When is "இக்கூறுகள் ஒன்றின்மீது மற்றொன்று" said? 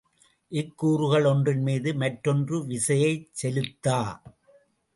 0.51-2.57